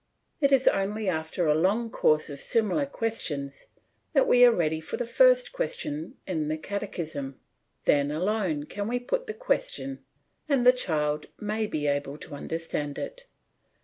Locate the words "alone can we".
8.09-8.97